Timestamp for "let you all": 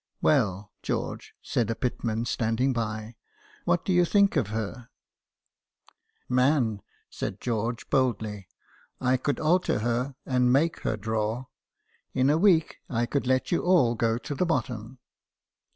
13.27-13.93